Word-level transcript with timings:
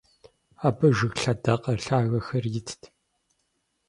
Абы 0.67 0.87
жыг 0.97 1.13
лъэдакъэ 1.21 1.73
лъагэхэр 1.83 2.45
итт. 2.59 2.81